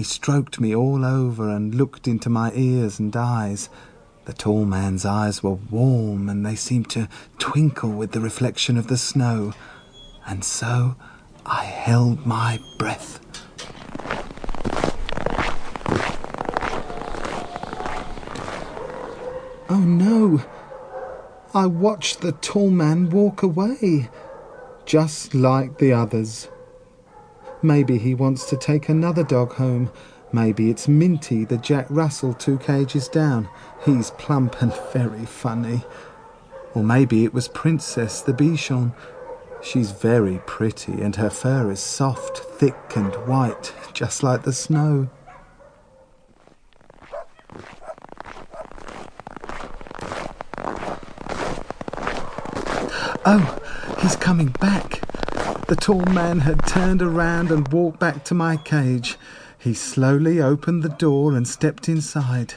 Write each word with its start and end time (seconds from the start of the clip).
He 0.00 0.04
stroked 0.04 0.58
me 0.58 0.74
all 0.74 1.04
over 1.04 1.50
and 1.50 1.74
looked 1.74 2.08
into 2.08 2.30
my 2.30 2.52
ears 2.54 2.98
and 2.98 3.14
eyes. 3.14 3.68
The 4.24 4.32
tall 4.32 4.64
man's 4.64 5.04
eyes 5.04 5.42
were 5.42 5.58
warm 5.70 6.30
and 6.30 6.46
they 6.46 6.54
seemed 6.54 6.88
to 6.92 7.06
twinkle 7.36 7.90
with 7.90 8.12
the 8.12 8.20
reflection 8.22 8.78
of 8.78 8.86
the 8.86 8.96
snow. 8.96 9.52
And 10.26 10.42
so 10.42 10.96
I 11.44 11.64
held 11.64 12.24
my 12.24 12.58
breath. 12.78 13.20
Oh 19.68 19.84
no! 19.84 20.42
I 21.52 21.66
watched 21.66 22.22
the 22.22 22.32
tall 22.32 22.70
man 22.70 23.10
walk 23.10 23.42
away, 23.42 24.08
just 24.86 25.34
like 25.34 25.76
the 25.76 25.92
others. 25.92 26.48
Maybe 27.62 27.98
he 27.98 28.14
wants 28.14 28.48
to 28.50 28.56
take 28.56 28.88
another 28.88 29.22
dog 29.22 29.54
home. 29.54 29.90
Maybe 30.32 30.70
it's 30.70 30.88
Minty, 30.88 31.44
the 31.44 31.58
Jack 31.58 31.86
Russell 31.90 32.32
two 32.32 32.56
cages 32.58 33.06
down. 33.06 33.48
He's 33.84 34.12
plump 34.12 34.62
and 34.62 34.72
very 34.92 35.26
funny. 35.26 35.84
Or 36.74 36.82
maybe 36.82 37.24
it 37.24 37.34
was 37.34 37.48
Princess, 37.48 38.22
the 38.22 38.32
Bichon. 38.32 38.94
She's 39.62 39.90
very 39.90 40.40
pretty, 40.46 41.02
and 41.02 41.16
her 41.16 41.28
fur 41.28 41.70
is 41.70 41.80
soft, 41.80 42.38
thick, 42.38 42.96
and 42.96 43.14
white, 43.26 43.74
just 43.92 44.22
like 44.22 44.44
the 44.44 44.54
snow. 44.54 45.10
Oh, 53.26 53.58
he's 54.00 54.16
coming 54.16 54.48
back. 54.60 55.09
The 55.70 55.76
tall 55.76 56.04
man 56.06 56.40
had 56.40 56.66
turned 56.66 57.00
around 57.00 57.52
and 57.52 57.68
walked 57.68 58.00
back 58.00 58.24
to 58.24 58.34
my 58.34 58.56
cage. 58.56 59.16
He 59.56 59.72
slowly 59.72 60.42
opened 60.42 60.82
the 60.82 60.88
door 60.88 61.36
and 61.36 61.46
stepped 61.46 61.88
inside. 61.88 62.54